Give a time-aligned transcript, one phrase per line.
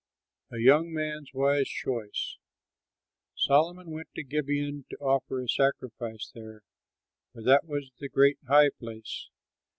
[0.51, 2.37] A YOUNG MAN'S WISE CHOICE
[3.35, 6.63] Solomon went to Gibeon to offer a sacrifice there,
[7.33, 9.29] for that was the great high place.